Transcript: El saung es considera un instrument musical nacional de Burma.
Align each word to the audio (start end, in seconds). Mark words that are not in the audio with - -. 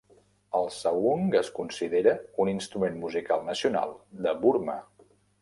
El 0.59 0.69
saung 0.77 1.27
es 1.39 1.51
considera 1.57 2.15
un 2.45 2.51
instrument 2.55 2.99
musical 3.05 3.45
nacional 3.51 3.95
de 4.27 4.35
Burma. 4.43 4.81